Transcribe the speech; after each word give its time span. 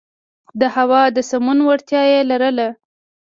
د 0.59 0.61
هوا 0.75 1.01
د 1.15 1.17
سمون 1.29 1.59
وړتیا 1.63 2.01
یې 2.11 2.21
لرله. 2.31 2.67